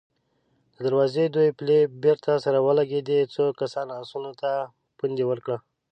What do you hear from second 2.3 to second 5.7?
سره ولګېدې، څو کسانو آسونو ته پونده ورکړه.